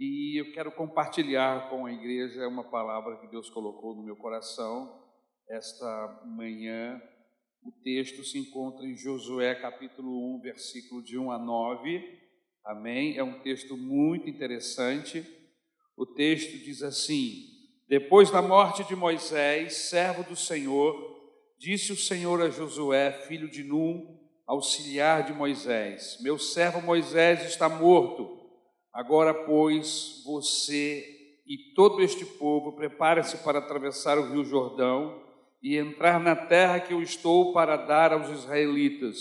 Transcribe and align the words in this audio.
E 0.00 0.40
eu 0.40 0.50
quero 0.52 0.72
compartilhar 0.72 1.68
com 1.68 1.84
a 1.84 1.92
igreja 1.92 2.48
uma 2.48 2.64
palavra 2.64 3.18
que 3.18 3.26
Deus 3.26 3.50
colocou 3.50 3.94
no 3.94 4.02
meu 4.02 4.16
coração 4.16 4.98
esta 5.46 6.22
manhã. 6.24 6.98
O 7.62 7.70
texto 7.70 8.24
se 8.24 8.38
encontra 8.38 8.86
em 8.86 8.96
Josué 8.96 9.54
capítulo 9.56 10.36
1, 10.36 10.40
versículo 10.40 11.02
de 11.02 11.18
1 11.18 11.30
a 11.30 11.38
9. 11.38 12.18
Amém? 12.64 13.18
É 13.18 13.22
um 13.22 13.40
texto 13.40 13.76
muito 13.76 14.26
interessante. 14.26 15.22
O 15.94 16.06
texto 16.06 16.56
diz 16.64 16.82
assim: 16.82 17.44
Depois 17.86 18.30
da 18.30 18.40
morte 18.40 18.82
de 18.84 18.96
Moisés, 18.96 19.74
servo 19.90 20.22
do 20.22 20.34
Senhor, 20.34 20.96
disse 21.58 21.92
o 21.92 21.96
Senhor 21.96 22.40
a 22.40 22.48
Josué, 22.48 23.12
filho 23.28 23.50
de 23.50 23.62
Num, 23.62 24.18
auxiliar 24.46 25.24
de 25.24 25.34
Moisés: 25.34 26.16
Meu 26.22 26.38
servo 26.38 26.80
Moisés 26.80 27.44
está 27.44 27.68
morto. 27.68 28.39
Agora, 28.92 29.32
pois, 29.32 30.22
você 30.24 31.04
e 31.46 31.74
todo 31.74 32.02
este 32.02 32.24
povo 32.24 32.72
prepare-se 32.72 33.36
para 33.38 33.60
atravessar 33.60 34.18
o 34.18 34.32
rio 34.32 34.44
Jordão 34.44 35.22
e 35.62 35.76
entrar 35.76 36.18
na 36.18 36.34
terra 36.34 36.80
que 36.80 36.92
eu 36.92 37.00
estou 37.00 37.52
para 37.52 37.76
dar 37.76 38.12
aos 38.12 38.28
israelitas. 38.28 39.18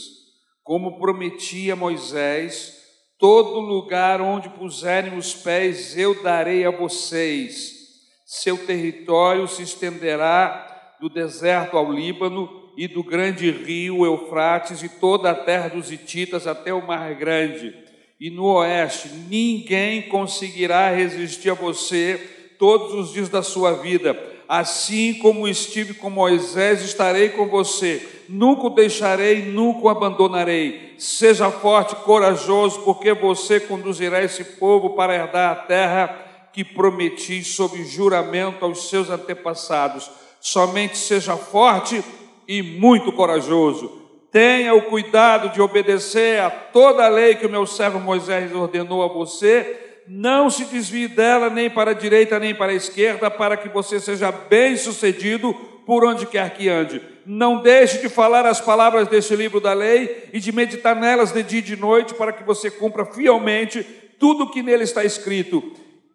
Como 0.64 1.00
prometi 1.00 1.70
a 1.70 1.76
Moisés, 1.76 2.78
todo 3.20 3.60
lugar 3.60 4.22
onde 4.22 4.50
puserem 4.50 5.16
os 5.16 5.36
pés 5.36 5.96
eu 5.96 6.22
darei 6.24 6.66
a 6.66 6.72
vocês. 6.72 7.78
Seu 8.26 8.58
território 8.66 9.48
se 9.48 9.62
estenderá 9.62 10.96
do 11.00 11.10
deserto 11.10 11.78
ao 11.78 11.92
Líbano 11.92 12.72
e 12.76 12.88
do 12.88 13.04
grande 13.04 13.52
rio 13.52 14.04
Eufrates 14.04 14.82
e 14.82 14.90
toda 14.90 15.30
a 15.30 15.36
terra 15.36 15.70
dos 15.70 15.92
Hititas 15.92 16.48
até 16.48 16.74
o 16.74 16.86
Mar 16.86 17.14
Grande 17.14 17.89
e 18.20 18.30
no 18.30 18.46
oeste, 18.56 19.08
ninguém 19.30 20.02
conseguirá 20.10 20.90
resistir 20.90 21.52
a 21.52 21.54
você 21.54 22.20
todos 22.60 22.94
os 22.94 23.14
dias 23.14 23.30
da 23.30 23.42
sua 23.42 23.72
vida. 23.72 24.18
Assim 24.46 25.14
como 25.14 25.48
estive 25.48 25.94
com 25.94 26.10
Moisés, 26.10 26.82
estarei 26.82 27.30
com 27.30 27.48
você. 27.48 28.06
Nunca 28.28 28.68
o 28.68 28.70
deixarei, 28.72 29.44
nunca 29.44 29.86
o 29.86 29.90
abandonarei. 29.90 30.96
Seja 30.98 31.50
forte, 31.50 31.96
corajoso, 31.98 32.82
porque 32.82 33.14
você 33.14 33.60
conduzirá 33.60 34.22
esse 34.22 34.44
povo 34.44 34.92
para 34.92 35.16
herdar 35.16 35.52
a 35.52 35.56
terra 35.56 36.50
que 36.52 36.64
prometi 36.64 37.42
sob 37.44 37.82
juramento 37.86 38.66
aos 38.66 38.90
seus 38.90 39.10
antepassados. 39.10 40.12
Somente 40.42 40.98
seja 40.98 41.38
forte 41.38 42.04
e 42.48 42.62
muito 42.62 43.14
corajoso 43.14 43.99
Tenha 44.32 44.76
o 44.76 44.84
cuidado 44.84 45.50
de 45.50 45.62
obedecer 45.62 46.40
a 46.40 46.50
toda 46.50 47.06
a 47.06 47.10
lei 47.10 47.36
que 47.36 47.48
o 47.48 47.50
meu 47.50 47.66
servo 47.66 48.00
Moisés 48.00 48.54
ordenou 48.54 49.04
a 49.04 49.08
você. 49.08 50.04
Não 50.08 50.50
se 50.50 50.66
desvie 50.66 51.08
dela 51.08 51.50
nem 51.50 51.70
para 51.70 51.92
a 51.92 51.96
direita 51.96 52.40
nem 52.40 52.54
para 52.54 52.72
a 52.72 52.76
esquerda, 52.76 53.32
para 53.32 53.58
que 53.58 53.70
você 53.70 54.00
seja 54.00 54.32
bem 54.32 54.76
sucedido 54.76 55.54
por 55.86 56.06
onde 56.06 56.28
quer 56.28 56.52
que 56.52 56.70
ande. 56.70 57.02
Não 57.26 57.62
deixe 57.62 58.00
de 58.00 58.10
falar 58.10 58.46
as 58.46 58.62
palavras 58.62 59.08
deste 59.08 59.36
livro 59.36 59.60
da 59.60 59.74
lei 59.74 60.30
e 60.32 60.40
de 60.40 60.52
meditar 60.52 60.96
nelas 60.96 61.32
de 61.32 61.42
dia 61.42 61.60
e 61.60 61.64
de 61.64 61.76
noite, 61.76 62.14
para 62.14 62.32
que 62.32 62.44
você 62.44 62.70
cumpra 62.70 63.06
fielmente 63.06 63.84
tudo 64.20 64.44
o 64.44 64.52
que 64.52 64.62
nele 64.62 64.84
está 64.84 65.04
escrito. 65.04 65.64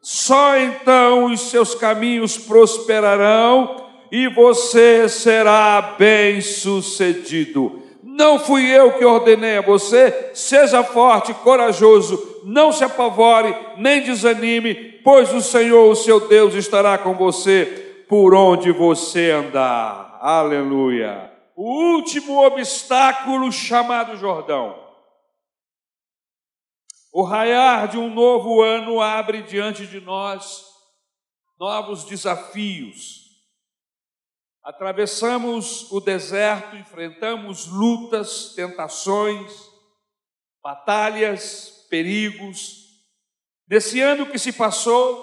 Só 0.01 0.57
então 0.57 1.25
os 1.27 1.51
seus 1.51 1.75
caminhos 1.75 2.37
prosperarão 2.37 3.89
e 4.13 4.29
você 4.29 5.09
será 5.09 5.97
bem 5.99 6.41
sucedido. 6.41 7.84
Não 8.17 8.39
fui 8.39 8.65
eu 8.71 8.97
que 8.97 9.05
ordenei 9.05 9.59
a 9.59 9.61
você, 9.61 10.31
seja 10.35 10.85
forte, 10.85 11.35
corajoso, 11.35 12.43
não 12.45 12.71
se 12.71 12.85
apavore, 12.85 13.53
nem 13.77 14.05
desanime, 14.05 14.73
pois 15.03 15.35
o 15.35 15.41
Senhor, 15.41 15.91
o 15.91 15.97
seu 15.97 16.29
Deus, 16.29 16.55
estará 16.55 16.97
com 16.97 17.15
você 17.15 18.05
por 18.09 18.33
onde 18.33 18.71
você 18.71 19.33
andar. 19.33 20.17
Aleluia. 20.23 21.29
O 21.57 21.97
último 21.97 22.41
obstáculo 22.47 23.51
chamado 23.51 24.17
Jordão. 24.17 24.79
O 27.13 27.25
raiar 27.25 27.89
de 27.89 27.99
um 27.99 28.15
novo 28.15 28.63
ano 28.63 29.01
abre 29.01 29.43
diante 29.43 29.89
de 29.89 30.01
nós 30.01 30.63
novos 31.59 32.05
desafios 32.05 33.24
Atravessamos 34.65 35.93
o 35.93 36.01
deserto, 36.01 36.75
enfrentamos 36.75 37.67
lutas, 37.67 38.55
tentações, 38.57 39.53
batalhas, 40.63 41.87
perigos. 41.91 42.85
Nesse 43.69 44.01
ano 44.01 44.25
que 44.25 44.39
se 44.39 44.55
passou, 44.55 45.23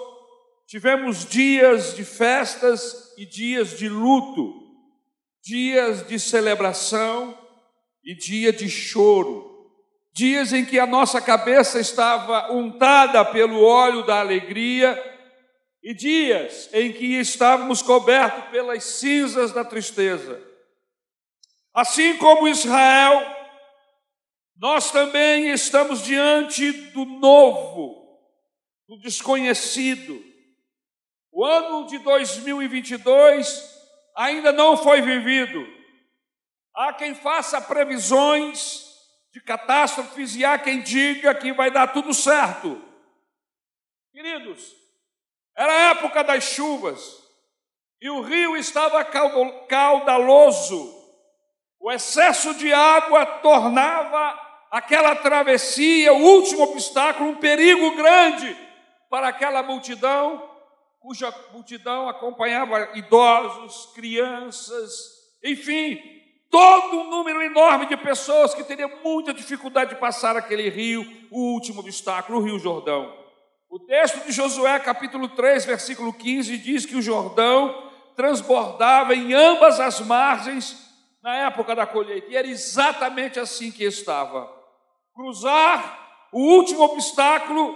tivemos 0.68 1.26
dias 1.26 1.96
de 1.96 2.04
festas 2.04 3.12
e 3.18 3.26
dias 3.26 3.76
de 3.76 3.88
luto, 3.88 4.54
dias 5.42 6.06
de 6.06 6.20
celebração 6.20 7.36
e 8.04 8.14
dia 8.14 8.52
de 8.52 8.70
choro, 8.70 9.68
dias 10.14 10.52
em 10.52 10.64
que 10.64 10.78
a 10.78 10.86
nossa 10.86 11.20
cabeça 11.20 11.80
estava 11.80 12.52
untada 12.52 13.24
pelo 13.24 13.60
óleo 13.60 14.06
da 14.06 14.20
alegria 14.20 15.11
e 15.82 15.92
dias 15.92 16.72
em 16.72 16.92
que 16.92 17.18
estávamos 17.18 17.82
cobertos 17.82 18.50
pelas 18.50 18.84
cinzas 18.84 19.52
da 19.52 19.64
tristeza. 19.64 20.40
Assim 21.74 22.16
como 22.18 22.46
Israel, 22.46 23.20
nós 24.56 24.92
também 24.92 25.48
estamos 25.50 26.04
diante 26.04 26.70
do 26.90 27.04
novo, 27.04 28.20
do 28.86 28.96
desconhecido. 28.98 30.22
O 31.32 31.44
ano 31.44 31.86
de 31.86 31.98
2022 31.98 33.72
ainda 34.14 34.52
não 34.52 34.76
foi 34.76 35.00
vivido. 35.00 35.66
Há 36.74 36.92
quem 36.92 37.14
faça 37.14 37.60
previsões 37.60 38.86
de 39.32 39.40
catástrofes 39.40 40.36
e 40.36 40.44
há 40.44 40.58
quem 40.58 40.82
diga 40.82 41.34
que 41.34 41.52
vai 41.52 41.70
dar 41.70 41.88
tudo 41.88 42.14
certo. 42.14 42.80
Queridos, 44.12 44.81
era 45.56 45.72
a 45.72 45.90
época 45.90 46.24
das 46.24 46.44
chuvas 46.44 47.22
e 48.00 48.10
o 48.10 48.20
rio 48.20 48.56
estava 48.56 49.04
caudaloso. 49.68 50.92
O 51.78 51.90
excesso 51.90 52.54
de 52.54 52.72
água 52.72 53.24
tornava 53.24 54.40
aquela 54.70 55.14
travessia, 55.14 56.12
o 56.12 56.22
último 56.22 56.62
obstáculo, 56.62 57.30
um 57.30 57.36
perigo 57.36 57.94
grande 57.94 58.56
para 59.08 59.28
aquela 59.28 59.62
multidão, 59.62 60.50
cuja 60.98 61.32
multidão 61.52 62.08
acompanhava 62.08 62.90
idosos, 62.94 63.92
crianças, 63.94 64.90
enfim, 65.44 66.00
todo 66.50 66.98
um 66.98 67.10
número 67.10 67.42
enorme 67.42 67.86
de 67.86 67.96
pessoas 67.96 68.54
que 68.54 68.64
teriam 68.64 68.90
muita 69.04 69.32
dificuldade 69.32 69.94
de 69.94 70.00
passar 70.00 70.36
aquele 70.36 70.68
rio, 70.68 71.04
o 71.30 71.52
último 71.52 71.80
obstáculo, 71.80 72.38
o 72.38 72.42
Rio 72.42 72.58
Jordão. 72.58 73.21
O 73.72 73.78
texto 73.78 74.26
de 74.26 74.32
Josué, 74.32 74.78
capítulo 74.80 75.30
3, 75.30 75.64
versículo 75.64 76.12
15, 76.12 76.58
diz 76.58 76.84
que 76.84 76.94
o 76.94 77.00
Jordão 77.00 77.90
transbordava 78.14 79.14
em 79.14 79.32
ambas 79.32 79.80
as 79.80 79.98
margens 79.98 80.76
na 81.22 81.46
época 81.46 81.74
da 81.74 81.86
colheita, 81.86 82.30
e 82.30 82.36
era 82.36 82.46
exatamente 82.46 83.40
assim 83.40 83.70
que 83.70 83.82
estava. 83.82 84.46
Cruzar 85.14 86.28
o 86.30 86.38
último 86.38 86.82
obstáculo 86.82 87.74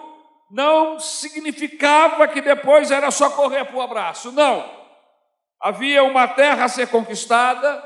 não 0.50 1.00
significava 1.00 2.28
que 2.28 2.42
depois 2.42 2.90
era 2.90 3.10
só 3.10 3.30
correr 3.30 3.64
para 3.64 3.76
o 3.76 3.80
abraço, 3.80 4.30
não. 4.30 4.70
Havia 5.58 6.04
uma 6.04 6.28
terra 6.28 6.64
a 6.64 6.68
ser 6.68 6.88
conquistada, 6.88 7.82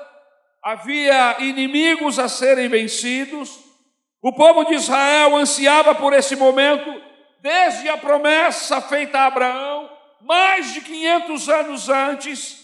havia 0.61 1.37
inimigos 1.39 2.19
a 2.19 2.29
serem 2.29 2.69
vencidos, 2.69 3.57
o 4.21 4.33
povo 4.33 4.65
de 4.65 4.75
Israel 4.75 5.37
ansiava 5.37 5.95
por 5.95 6.13
esse 6.13 6.35
momento 6.35 7.09
desde 7.41 7.89
a 7.89 7.97
promessa 7.97 8.81
feita 8.81 9.19
a 9.19 9.27
Abraão, 9.27 9.91
mais 10.21 10.73
de 10.73 10.81
500 10.83 11.49
anos 11.49 11.89
antes. 11.89 12.61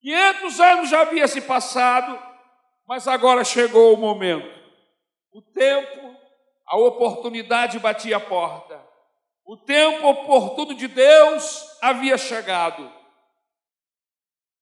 500 0.00 0.60
anos 0.60 0.90
já 0.90 1.00
havia 1.02 1.28
se 1.28 1.40
passado, 1.40 2.20
mas 2.86 3.06
agora 3.06 3.44
chegou 3.44 3.94
o 3.94 3.96
momento. 3.96 4.48
O 5.32 5.42
tempo, 5.42 6.16
a 6.66 6.76
oportunidade 6.78 7.78
batia 7.78 8.16
a 8.16 8.20
porta. 8.20 8.82
O 9.44 9.56
tempo 9.56 10.06
oportuno 10.08 10.74
de 10.74 10.88
Deus 10.88 11.78
havia 11.80 12.18
chegado. 12.18 12.92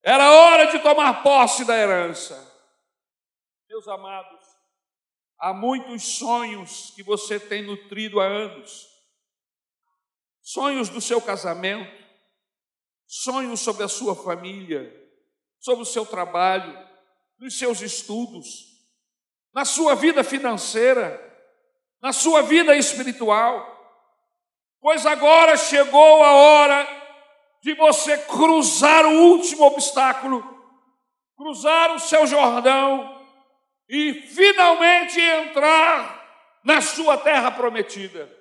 Era 0.03 0.31
hora 0.31 0.67
de 0.67 0.79
tomar 0.79 1.23
posse 1.23 1.65
da 1.65 1.77
herança. 1.77 2.55
Meus 3.69 3.89
amados, 3.89 4.41
há 5.39 5.53
muitos 5.53 6.19
sonhos 6.19 6.93
que 6.95 7.03
você 7.03 7.41
tem 7.41 7.63
nutrido 7.63 8.21
há 8.21 8.25
anos 8.25 8.96
sonhos 10.47 10.89
do 10.89 11.01
seu 11.01 11.21
casamento, 11.21 11.93
sonhos 13.05 13.59
sobre 13.59 13.83
a 13.83 13.89
sua 13.89 14.15
família, 14.15 14.95
sobre 15.59 15.83
o 15.83 15.87
seu 15.87 16.07
trabalho, 16.07 16.73
nos 17.37 17.59
seus 17.59 17.81
estudos, 17.81 18.47
na 19.53 19.65
sua 19.65 19.97
vida 19.97 20.23
financeira, 20.23 21.21
na 22.01 22.13
sua 22.13 22.43
vida 22.43 22.77
espiritual. 22.77 23.75
pois 24.81 25.05
agora 25.05 25.57
chegou 25.57 26.23
a 26.23 26.31
hora 26.31 26.87
de 27.61 27.75
você 27.75 28.17
cruzar 28.17 29.05
o 29.05 29.33
último 29.33 29.65
obstáculo, 29.65 30.45
cruzar 31.37 31.93
o 31.93 31.99
seu 31.99 32.25
Jordão 32.25 33.21
e 33.89 34.15
finalmente 34.15 35.21
entrar 35.21 36.61
na 36.63 36.81
sua 36.81 37.19
terra 37.19 37.51
prometida. 37.51 38.36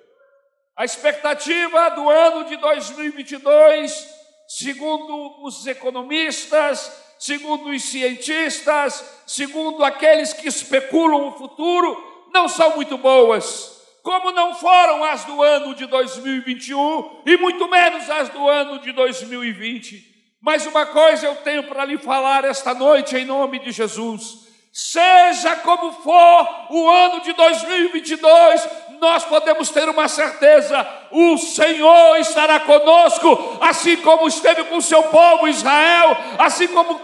A 0.76 0.84
expectativa 0.84 1.88
do 1.90 2.10
ano 2.10 2.44
de 2.44 2.56
2022, 2.58 4.08
segundo 4.46 5.42
os 5.42 5.66
economistas, 5.66 6.92
segundo 7.18 7.70
os 7.70 7.82
cientistas, 7.82 9.02
segundo 9.26 9.82
aqueles 9.82 10.34
que 10.34 10.46
especulam 10.46 11.28
o 11.28 11.32
futuro, 11.32 12.28
não 12.30 12.46
são 12.46 12.76
muito 12.76 12.98
boas, 12.98 13.72
como 14.02 14.30
não 14.32 14.54
foram 14.54 15.02
as 15.02 15.24
do 15.24 15.42
ano 15.42 15.74
de 15.74 15.86
2021 15.86 17.22
e 17.24 17.38
muito 17.38 17.66
menos 17.70 18.10
as 18.10 18.28
do 18.28 18.46
ano 18.46 18.78
de 18.78 18.92
2020. 18.92 20.14
Mas 20.42 20.66
uma 20.66 20.84
coisa 20.84 21.26
eu 21.26 21.36
tenho 21.36 21.62
para 21.62 21.86
lhe 21.86 21.96
falar 21.96 22.44
esta 22.44 22.74
noite 22.74 23.16
em 23.16 23.24
nome 23.24 23.60
de 23.60 23.72
Jesus. 23.72 24.46
Seja 24.70 25.56
como 25.56 25.90
for 25.90 26.66
o 26.68 26.86
ano 26.90 27.22
de 27.22 27.32
2022, 27.32 28.68
nós 29.00 29.24
podemos 29.24 29.70
ter 29.70 29.88
uma 29.88 30.08
certeza: 30.08 30.86
o 31.10 31.36
Senhor 31.38 32.16
estará 32.18 32.60
conosco, 32.60 33.58
assim 33.60 33.96
como 33.98 34.28
esteve 34.28 34.64
com 34.64 34.76
o 34.76 34.82
seu 34.82 35.02
povo 35.04 35.48
Israel, 35.48 36.16
assim 36.38 36.68
como, 36.68 37.00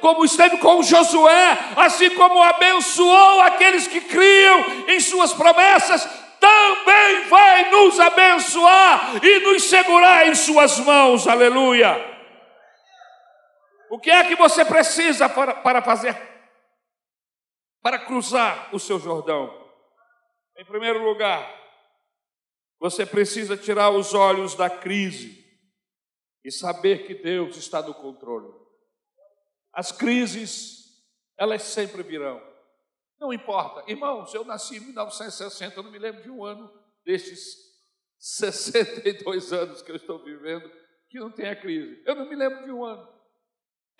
como 0.00 0.24
esteve 0.24 0.58
com 0.58 0.82
Josué, 0.82 1.58
assim 1.76 2.10
como 2.10 2.42
abençoou 2.42 3.42
aqueles 3.42 3.86
que 3.86 4.00
criam 4.00 4.64
em 4.88 5.00
suas 5.00 5.32
promessas, 5.32 6.08
também 6.40 7.24
vai 7.28 7.70
nos 7.70 7.98
abençoar 7.98 9.20
e 9.22 9.40
nos 9.40 9.64
segurar 9.64 10.28
em 10.28 10.34
suas 10.34 10.78
mãos. 10.80 11.26
Aleluia. 11.26 12.12
O 13.90 13.98
que 13.98 14.10
é 14.10 14.24
que 14.24 14.34
você 14.34 14.64
precisa 14.64 15.28
para, 15.28 15.54
para 15.54 15.80
fazer 15.80 16.34
para 17.84 17.98
cruzar 17.98 18.70
o 18.72 18.80
seu 18.80 18.98
Jordão? 18.98 19.63
Em 20.56 20.64
primeiro 20.64 21.02
lugar, 21.04 21.48
você 22.78 23.04
precisa 23.04 23.56
tirar 23.56 23.90
os 23.90 24.14
olhos 24.14 24.54
da 24.54 24.70
crise 24.70 25.44
e 26.44 26.50
saber 26.50 27.06
que 27.06 27.14
Deus 27.14 27.56
está 27.56 27.82
no 27.82 27.94
controle. 27.94 28.52
As 29.72 29.90
crises, 29.90 31.02
elas 31.36 31.62
sempre 31.62 32.02
virão. 32.02 32.40
Não 33.18 33.32
importa. 33.32 33.90
Irmãos, 33.90 34.32
eu 34.34 34.44
nasci 34.44 34.76
em 34.76 34.80
1960, 34.80 35.76
eu 35.76 35.82
não 35.82 35.90
me 35.90 35.98
lembro 35.98 36.22
de 36.22 36.30
um 36.30 36.44
ano 36.44 36.70
destes 37.04 37.56
62 38.18 39.52
anos 39.52 39.82
que 39.82 39.90
eu 39.90 39.96
estou 39.96 40.22
vivendo 40.22 40.70
que 41.08 41.18
não 41.18 41.30
tenha 41.30 41.54
crise. 41.54 42.02
Eu 42.04 42.14
não 42.14 42.28
me 42.28 42.34
lembro 42.34 42.64
de 42.64 42.72
um 42.72 42.84
ano. 42.84 43.08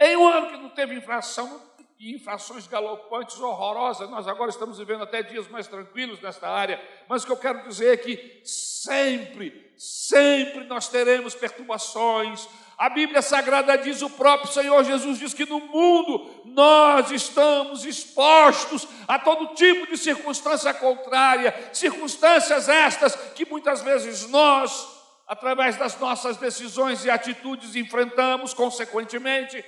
Em 0.01 0.17
um 0.17 0.29
ano 0.29 0.51
que 0.51 0.57
não 0.57 0.71
teve 0.71 0.95
inflação, 0.95 1.61
e 1.99 2.15
infrações 2.15 2.67
galopantes 2.67 3.39
horrorosas. 3.39 4.11
Nós 4.11 4.27
agora 4.27 4.51
estamos 4.51 4.79
vivendo 4.79 5.03
até 5.03 5.23
dias 5.23 5.49
mais 5.49 5.67
tranquilos 5.67 6.21
nesta 6.21 6.49
área, 6.49 6.83
mas 7.09 7.23
o 7.23 7.27
que 7.27 7.33
eu 7.33 7.37
quero 7.37 7.69
dizer 7.69 7.95
é 7.95 7.97
que 7.97 8.41
sempre, 8.45 9.73
sempre 9.77 10.65
nós 10.65 10.89
teremos 10.89 11.35
perturbações. 11.35 12.49
A 12.77 12.89
Bíblia 12.89 13.23
Sagrada 13.23 13.79
diz, 13.79 14.03
o 14.03 14.11
próprio 14.11 14.53
Senhor 14.53 14.83
Jesus 14.85 15.19
diz 15.19 15.33
que 15.33 15.47
no 15.47 15.61
mundo 15.61 16.43
nós 16.45 17.11
estamos 17.13 17.85
expostos 17.85 18.87
a 19.07 19.19
todo 19.19 19.55
tipo 19.55 19.87
de 19.87 19.97
circunstância 19.97 20.75
contrária, 20.75 21.55
circunstâncias 21.73 22.69
estas 22.69 23.15
que 23.15 23.47
muitas 23.47 23.81
vezes 23.81 24.29
nós, 24.29 24.89
através 25.27 25.77
das 25.77 25.99
nossas 26.01 26.37
decisões 26.37 27.05
e 27.05 27.11
atitudes, 27.11 27.77
enfrentamos 27.77 28.53
consequentemente 28.53 29.65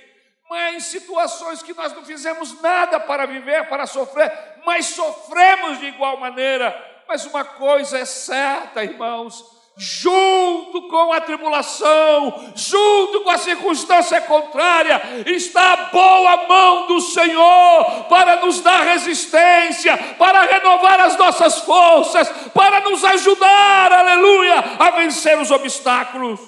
mas 0.49 0.85
situações 0.85 1.61
que 1.61 1.73
nós 1.73 1.93
não 1.93 2.05
fizemos 2.05 2.61
nada 2.61 2.99
para 2.99 3.25
viver, 3.25 3.67
para 3.67 3.85
sofrer, 3.85 4.31
mas 4.65 4.85
sofremos 4.87 5.79
de 5.79 5.87
igual 5.87 6.17
maneira. 6.17 6.75
Mas 7.07 7.25
uma 7.25 7.43
coisa 7.43 7.97
é 7.97 8.05
certa, 8.05 8.83
irmãos, 8.83 9.43
junto 9.77 10.87
com 10.89 11.13
a 11.13 11.21
tribulação, 11.21 12.51
junto 12.55 13.21
com 13.21 13.29
a 13.29 13.37
circunstância 13.37 14.19
contrária, 14.21 15.01
está 15.25 15.73
a 15.73 15.77
boa 15.85 16.47
mão 16.47 16.87
do 16.87 16.99
Senhor 16.99 18.05
para 18.09 18.37
nos 18.37 18.59
dar 18.61 18.83
resistência, 18.83 19.95
para 20.17 20.41
renovar 20.43 20.99
as 21.01 21.15
nossas 21.17 21.59
forças, 21.59 22.29
para 22.53 22.79
nos 22.81 23.03
ajudar, 23.03 23.91
aleluia, 23.91 24.63
a 24.79 24.89
vencer 24.91 25.37
os 25.39 25.51
obstáculos. 25.51 26.39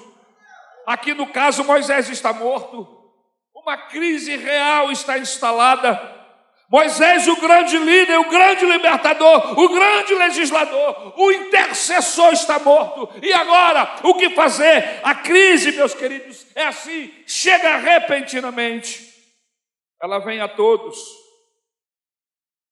Aqui 0.86 1.14
no 1.14 1.28
caso, 1.28 1.64
Moisés 1.64 2.10
está 2.10 2.34
morto. 2.34 2.99
Uma 3.70 3.78
crise 3.78 4.36
real 4.36 4.92
está 4.92 5.20
instalada. 5.20 6.18
Moisés, 6.68 7.28
o 7.28 7.36
grande 7.40 7.78
líder, 7.78 8.18
o 8.18 8.28
grande 8.28 8.66
libertador, 8.66 9.60
o 9.60 9.70
grande 9.70 10.16
legislador, 10.16 11.14
o 11.16 11.32
intercessor 11.32 12.34
está 12.34 12.58
morto. 12.58 13.08
E 13.22 13.32
agora, 13.32 13.98
o 14.06 14.16
que 14.16 14.32
fazer? 14.32 15.00
A 15.04 15.14
crise, 15.14 15.72
meus 15.74 15.94
queridos, 15.94 16.48
é 16.56 16.66
assim: 16.66 17.14
chega 17.28 17.78
repentinamente, 17.78 19.08
ela 20.02 20.18
vem 20.18 20.42
a 20.42 20.48
todos. 20.48 20.98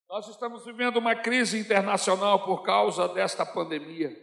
Nós 0.10 0.28
estamos 0.30 0.66
vivendo 0.66 0.98
uma 0.98 1.16
crise 1.16 1.60
internacional 1.60 2.44
por 2.44 2.64
causa 2.64 3.08
desta 3.10 3.46
pandemia. 3.46 4.18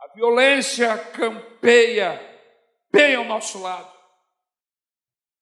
A 0.00 0.14
violência 0.14 0.96
campeia 0.96 2.24
bem 2.92 3.16
ao 3.16 3.24
nosso 3.24 3.60
lado. 3.60 3.97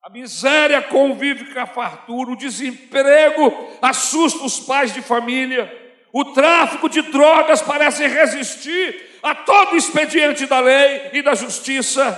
A 0.06 0.08
miséria 0.08 0.80
convive 0.82 1.52
com 1.52 1.58
a 1.58 1.66
fartura, 1.66 2.30
o 2.30 2.36
desemprego 2.36 3.52
assusta 3.82 4.44
os 4.44 4.60
pais 4.60 4.94
de 4.94 5.02
família, 5.02 5.68
o 6.12 6.26
tráfico 6.26 6.88
de 6.88 7.02
drogas 7.02 7.60
parece 7.60 8.06
resistir 8.06 9.18
a 9.20 9.34
todo 9.34 9.74
expediente 9.74 10.46
da 10.46 10.60
lei 10.60 11.10
e 11.12 11.22
da 11.22 11.34
justiça. 11.34 12.16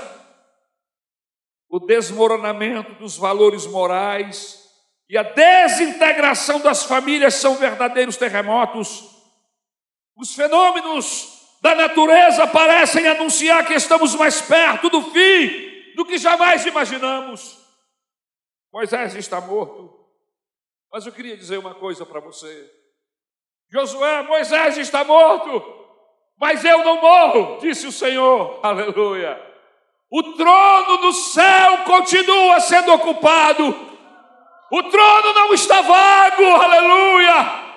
O 1.66 1.80
desmoronamento 1.80 2.92
dos 2.96 3.16
valores 3.16 3.66
morais 3.66 4.68
e 5.08 5.16
a 5.16 5.22
desintegração 5.22 6.60
das 6.60 6.84
famílias 6.84 7.36
são 7.36 7.54
verdadeiros 7.54 8.18
terremotos. 8.18 9.02
Os 10.14 10.34
fenômenos 10.34 11.56
da 11.62 11.74
natureza 11.74 12.46
parecem 12.48 13.08
anunciar 13.08 13.66
que 13.66 13.72
estamos 13.72 14.14
mais 14.14 14.42
perto 14.42 14.90
do 14.90 15.00
fim 15.10 15.94
do 15.96 16.04
que 16.04 16.18
jamais 16.18 16.66
imaginamos. 16.66 17.66
Moisés 18.72 19.14
está 19.14 19.40
morto. 19.40 19.98
Mas 20.92 21.06
eu 21.06 21.12
queria 21.12 21.36
dizer 21.36 21.58
uma 21.58 21.74
coisa 21.74 22.04
para 22.06 22.20
você. 22.20 22.70
Josué, 23.70 24.22
Moisés 24.22 24.78
está 24.78 25.04
morto, 25.04 25.62
mas 26.38 26.64
eu 26.64 26.82
não 26.82 27.00
morro, 27.00 27.58
disse 27.60 27.86
o 27.86 27.92
Senhor. 27.92 28.60
Aleluia. 28.64 29.46
O 30.10 30.22
trono 30.34 30.96
do 30.98 31.12
céu 31.12 31.84
continua 31.84 32.60
sendo 32.60 32.94
ocupado. 32.94 33.66
O 34.70 34.82
trono 34.84 35.32
não 35.34 35.52
está 35.52 35.82
vago. 35.82 36.44
Aleluia. 36.44 37.67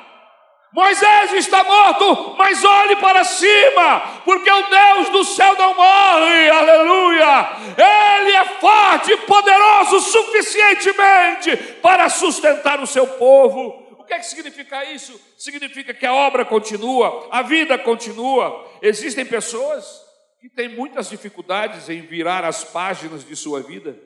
Moisés 0.73 1.33
está 1.33 1.65
morto, 1.65 2.35
mas 2.37 2.63
olhe 2.63 2.95
para 2.95 3.25
cima, 3.25 4.21
porque 4.23 4.49
o 4.49 4.69
Deus 4.69 5.09
do 5.09 5.25
céu 5.25 5.53
não 5.57 5.75
morre, 5.75 6.49
aleluia. 6.49 7.49
Ele 7.77 8.31
é 8.31 8.45
forte 8.57 9.11
e 9.11 9.17
poderoso 9.17 9.99
suficientemente 9.99 11.57
para 11.81 12.07
sustentar 12.07 12.79
o 12.79 12.87
seu 12.87 13.05
povo. 13.05 13.97
O 13.99 14.05
que, 14.05 14.13
é 14.13 14.19
que 14.19 14.25
significa 14.25 14.85
isso? 14.85 15.19
Significa 15.37 15.93
que 15.93 16.05
a 16.05 16.13
obra 16.13 16.45
continua, 16.45 17.27
a 17.29 17.41
vida 17.41 17.77
continua. 17.77 18.65
Existem 18.81 19.25
pessoas 19.25 20.01
que 20.39 20.47
têm 20.49 20.69
muitas 20.69 21.09
dificuldades 21.09 21.89
em 21.89 22.01
virar 22.01 22.45
as 22.45 22.63
páginas 22.63 23.25
de 23.25 23.35
sua 23.35 23.61
vida. 23.61 23.99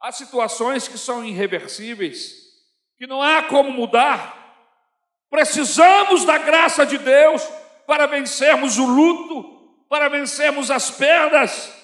Há 0.00 0.12
situações 0.12 0.86
que 0.86 0.98
são 0.98 1.24
irreversíveis, 1.24 2.32
que 2.96 3.08
não 3.08 3.20
há 3.20 3.42
como 3.42 3.72
mudar. 3.72 4.43
Precisamos 5.34 6.24
da 6.24 6.38
graça 6.38 6.86
de 6.86 6.96
Deus 6.96 7.42
para 7.88 8.06
vencermos 8.06 8.78
o 8.78 8.86
luto, 8.86 9.42
para 9.88 10.08
vencermos 10.08 10.70
as 10.70 10.92
perdas. 10.92 11.74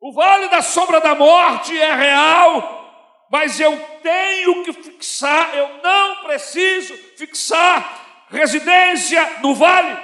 O 0.00 0.12
vale 0.12 0.46
da 0.50 0.62
sombra 0.62 1.00
da 1.00 1.12
morte 1.12 1.76
é 1.76 1.92
real, 1.92 3.26
mas 3.28 3.58
eu 3.58 3.76
tenho 4.04 4.62
que 4.62 4.72
fixar, 4.72 5.52
eu 5.52 5.80
não 5.82 6.22
preciso 6.22 6.96
fixar 7.18 8.26
residência 8.28 9.38
no 9.40 9.52
vale. 9.52 9.98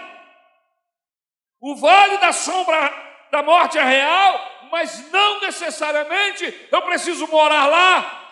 O 1.60 1.76
vale 1.76 2.18
da 2.18 2.32
sombra 2.32 2.92
da 3.30 3.44
morte 3.44 3.78
é 3.78 3.84
real, 3.84 4.40
mas 4.72 5.08
não 5.12 5.40
necessariamente 5.42 6.68
eu 6.72 6.82
preciso 6.82 7.28
morar 7.28 7.66
lá. 7.66 8.25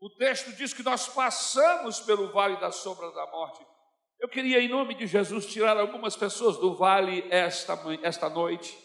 O 0.00 0.08
texto 0.08 0.50
diz 0.52 0.72
que 0.72 0.82
nós 0.82 1.08
passamos 1.08 2.00
pelo 2.00 2.32
vale 2.32 2.56
da 2.56 2.72
sombra 2.72 3.10
da 3.12 3.26
morte. 3.26 3.60
Eu 4.18 4.30
queria, 4.30 4.58
em 4.58 4.68
nome 4.68 4.94
de 4.94 5.06
Jesus, 5.06 5.44
tirar 5.44 5.76
algumas 5.76 6.16
pessoas 6.16 6.56
do 6.56 6.74
vale 6.74 7.26
esta, 7.30 7.78
esta 8.02 8.30
noite. 8.30 8.78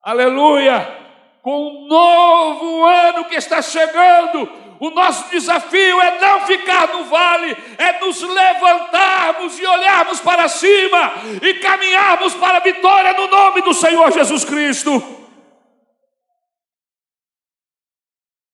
Aleluia! 0.00 1.08
Com 1.42 1.58
um 1.58 1.88
novo 1.88 2.84
ano 2.84 3.24
que 3.24 3.34
está 3.34 3.60
chegando, 3.60 4.48
o 4.80 4.90
nosso 4.90 5.28
desafio 5.30 6.00
é 6.00 6.20
não 6.20 6.46
ficar 6.46 6.88
no 6.94 7.04
vale, 7.06 7.56
é 7.76 7.98
nos 7.98 8.22
levantarmos 8.22 9.58
e 9.58 9.66
olharmos 9.66 10.20
para 10.20 10.48
cima 10.48 11.12
e 11.42 11.54
caminharmos 11.54 12.34
para 12.34 12.58
a 12.58 12.62
vitória 12.62 13.14
no 13.14 13.26
nome 13.26 13.62
do 13.62 13.74
Senhor 13.74 14.12
Jesus 14.12 14.44
Cristo. 14.44 14.92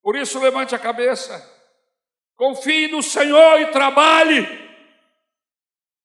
Por 0.02 0.16
isso, 0.16 0.40
levante 0.40 0.74
a 0.74 0.78
cabeça, 0.78 1.55
confie 2.36 2.88
no 2.88 3.02
Senhor 3.02 3.60
e 3.60 3.70
trabalhe. 3.72 4.46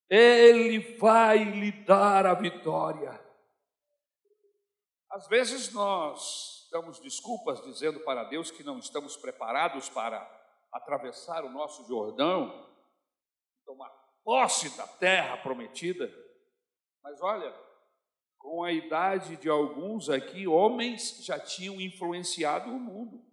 Ele 0.09 0.97
vai 0.97 1.43
lhe 1.43 1.71
dar 1.83 2.25
a 2.25 2.33
vitória. 2.33 3.19
Às 5.09 5.27
vezes 5.27 5.71
nós 5.73 6.67
damos 6.71 7.00
desculpas 7.00 7.61
dizendo 7.63 8.00
para 8.00 8.23
Deus 8.23 8.50
que 8.50 8.63
não 8.63 8.79
estamos 8.79 9.17
preparados 9.17 9.89
para 9.89 10.19
atravessar 10.71 11.43
o 11.43 11.50
nosso 11.50 11.85
Jordão, 11.88 12.69
tomar 13.65 13.89
posse 14.23 14.75
da 14.77 14.88
terra 14.88 15.38
prometida. 15.38 16.09
Mas 17.03 17.21
olha, 17.21 17.53
com 18.38 18.63
a 18.63 18.71
idade 18.71 19.35
de 19.38 19.50
alguns 19.50 20.09
aqui, 20.09 20.47
homens 20.47 21.23
já 21.23 21.39
tinham 21.39 21.79
influenciado 21.79 22.69
o 22.69 22.79
mundo. 22.79 23.30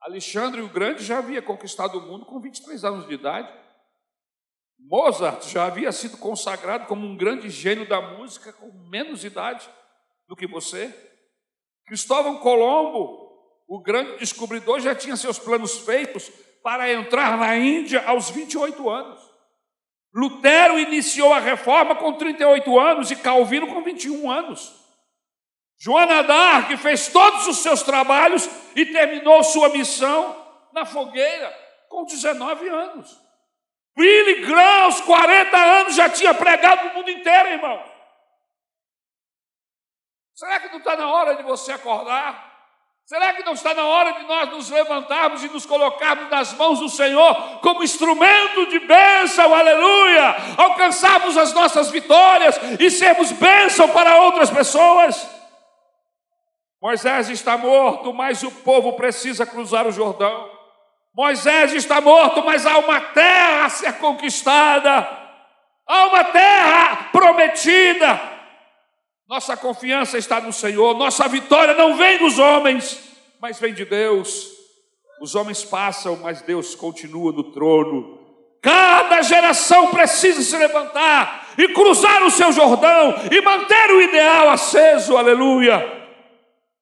Alexandre 0.00 0.62
o 0.62 0.68
Grande 0.68 1.04
já 1.04 1.18
havia 1.18 1.42
conquistado 1.42 1.98
o 1.98 2.00
mundo 2.00 2.24
com 2.24 2.40
23 2.40 2.84
anos 2.84 3.06
de 3.06 3.14
idade. 3.14 3.52
Mozart 4.78 5.46
já 5.48 5.66
havia 5.66 5.92
sido 5.92 6.16
consagrado 6.16 6.86
como 6.86 7.06
um 7.06 7.16
grande 7.16 7.50
gênio 7.50 7.86
da 7.86 8.00
música 8.00 8.52
com 8.52 8.72
menos 8.88 9.24
idade 9.24 9.68
do 10.26 10.34
que 10.34 10.46
você. 10.46 10.94
Cristóvão 11.86 12.38
Colombo, 12.38 13.30
o 13.68 13.80
grande 13.80 14.18
descobridor, 14.18 14.80
já 14.80 14.94
tinha 14.94 15.16
seus 15.16 15.38
planos 15.38 15.78
feitos 15.78 16.30
para 16.62 16.90
entrar 16.90 17.36
na 17.36 17.56
Índia 17.56 18.02
aos 18.06 18.30
28 18.30 18.88
anos. 18.88 19.20
Lutero 20.14 20.78
iniciou 20.78 21.32
a 21.32 21.38
reforma 21.38 21.94
com 21.94 22.14
38 22.14 22.78
anos 22.78 23.10
e 23.10 23.16
Calvino 23.16 23.68
com 23.68 23.82
21 23.82 24.30
anos. 24.30 24.74
Joana 25.82 26.22
d'Arc 26.22 26.76
fez 26.76 27.08
todos 27.08 27.46
os 27.46 27.56
seus 27.58 27.82
trabalhos 27.82 28.46
e 28.76 28.84
terminou 28.84 29.42
sua 29.42 29.70
missão 29.70 30.36
na 30.74 30.84
fogueira 30.84 31.50
com 31.88 32.04
19 32.04 32.68
anos. 32.68 33.18
Billy 33.96 34.46
Graham, 34.46 34.84
aos 34.84 35.00
40 35.00 35.56
anos, 35.56 35.94
já 35.94 36.10
tinha 36.10 36.34
pregado 36.34 36.88
no 36.88 36.94
mundo 36.94 37.10
inteiro, 37.10 37.48
irmão. 37.48 37.82
Será 40.34 40.60
que 40.60 40.68
não 40.68 40.78
está 40.78 40.96
na 40.96 41.10
hora 41.10 41.36
de 41.36 41.42
você 41.42 41.72
acordar? 41.72 42.48
Será 43.06 43.32
que 43.32 43.42
não 43.42 43.54
está 43.54 43.72
na 43.72 43.84
hora 43.84 44.12
de 44.12 44.22
nós 44.24 44.50
nos 44.50 44.70
levantarmos 44.70 45.42
e 45.42 45.48
nos 45.48 45.64
colocarmos 45.64 46.30
nas 46.30 46.52
mãos 46.52 46.78
do 46.78 46.90
Senhor 46.90 47.60
como 47.60 47.82
instrumento 47.82 48.66
de 48.66 48.80
bênção, 48.80 49.54
aleluia? 49.54 50.36
Alcançarmos 50.58 51.38
as 51.38 51.54
nossas 51.54 51.90
vitórias 51.90 52.60
e 52.78 52.90
sermos 52.90 53.32
bênção 53.32 53.88
para 53.88 54.18
outras 54.18 54.50
pessoas? 54.50 55.39
Moisés 56.80 57.28
está 57.28 57.58
morto, 57.58 58.12
mas 58.14 58.42
o 58.42 58.50
povo 58.50 58.94
precisa 58.94 59.44
cruzar 59.44 59.86
o 59.86 59.92
Jordão. 59.92 60.50
Moisés 61.14 61.74
está 61.74 62.00
morto, 62.00 62.42
mas 62.42 62.64
há 62.64 62.78
uma 62.78 63.00
terra 63.00 63.66
a 63.66 63.68
ser 63.68 63.92
conquistada, 63.94 65.06
há 65.86 66.06
uma 66.06 66.24
terra 66.24 67.10
prometida. 67.12 68.18
Nossa 69.28 69.56
confiança 69.56 70.16
está 70.16 70.40
no 70.40 70.52
Senhor, 70.52 70.96
nossa 70.96 71.28
vitória 71.28 71.74
não 71.74 71.96
vem 71.96 72.18
dos 72.18 72.38
homens, 72.38 72.98
mas 73.40 73.60
vem 73.60 73.74
de 73.74 73.84
Deus. 73.84 74.48
Os 75.20 75.34
homens 75.34 75.62
passam, 75.62 76.16
mas 76.16 76.40
Deus 76.40 76.74
continua 76.74 77.30
no 77.30 77.52
trono. 77.52 78.18
Cada 78.62 79.20
geração 79.20 79.88
precisa 79.88 80.40
se 80.40 80.56
levantar 80.56 81.48
e 81.58 81.68
cruzar 81.68 82.22
o 82.22 82.30
seu 82.30 82.50
Jordão 82.52 83.16
e 83.30 83.40
manter 83.42 83.90
o 83.90 84.00
ideal 84.00 84.48
aceso, 84.48 85.16
aleluia. 85.16 85.99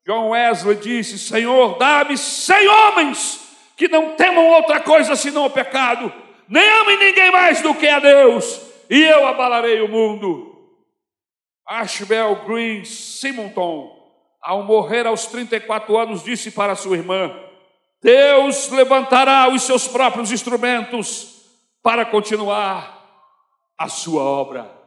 John 0.09 0.31
Wesley 0.31 0.77
disse: 0.77 1.19
Senhor, 1.19 1.77
dá-me 1.77 2.17
cem 2.17 2.67
homens 2.67 3.47
que 3.77 3.89
não 3.89 4.17
temam 4.17 4.49
outra 4.53 4.81
coisa 4.81 5.15
senão 5.15 5.45
o 5.45 5.51
pecado, 5.51 6.11
nem 6.49 6.67
amem 6.81 6.99
ninguém 6.99 7.31
mais 7.31 7.61
do 7.61 7.75
que 7.75 7.87
a 7.87 7.99
Deus, 7.99 8.59
e 8.89 9.05
eu 9.05 9.27
abalarei 9.27 9.83
o 9.83 9.89
mundo. 9.89 10.57
Ashbel 11.67 12.37
Green 12.47 12.87
Simonton, 12.87 13.95
ao 14.41 14.63
morrer 14.63 15.07
aos 15.07 15.27
34 15.27 15.99
anos, 15.99 16.25
disse 16.25 16.51
para 16.51 16.75
sua 16.75 16.97
irmã: 16.97 17.31
Deus 18.03 18.71
levantará 18.71 19.47
os 19.51 19.63
seus 19.65 19.87
próprios 19.87 20.33
instrumentos 20.33 21.43
para 21.83 22.07
continuar 22.07 22.97
a 23.77 23.89
sua 23.89 24.23
obra. 24.23 24.78